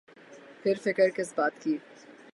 [0.63, 1.77] پھر فکر کس بات کی۔